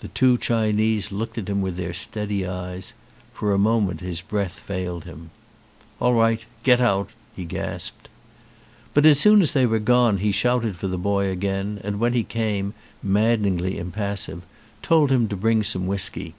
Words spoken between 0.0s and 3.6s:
The two Chinese looked at him with their steady eyes. For a